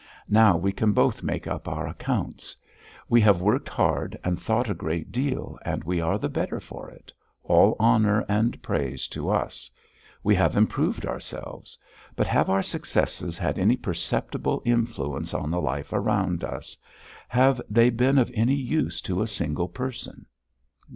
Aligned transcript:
"Now 0.29 0.57
we 0.57 0.71
can 0.71 0.93
both 0.93 1.21
make 1.21 1.45
up 1.45 1.67
our 1.67 1.87
accounts. 1.87 2.55
We 3.07 3.21
have 3.21 3.39
worked 3.39 3.69
hard 3.69 4.17
and 4.23 4.41
thought 4.41 4.67
a 4.67 4.73
great 4.73 5.11
deal 5.11 5.59
and 5.63 5.83
we 5.83 6.01
are 6.01 6.17
the 6.17 6.27
better 6.27 6.59
for 6.59 6.89
it 6.89 7.13
all 7.43 7.75
honour 7.79 8.25
and 8.27 8.59
praise 8.63 9.07
to 9.09 9.29
us; 9.29 9.69
we 10.23 10.33
have 10.33 10.55
improved 10.57 11.05
ourselves; 11.05 11.77
but 12.15 12.25
have 12.25 12.49
our 12.49 12.63
successes 12.63 13.37
had 13.37 13.59
any 13.59 13.77
perceptible 13.77 14.63
influence 14.65 15.35
on 15.35 15.51
the 15.51 15.61
life 15.61 15.93
around 15.93 16.43
us, 16.43 16.75
have 17.27 17.61
they 17.69 17.91
been 17.91 18.17
of 18.17 18.31
any 18.33 18.55
use 18.55 19.01
to 19.01 19.21
a 19.21 19.27
single 19.27 19.67
person? 19.67 20.25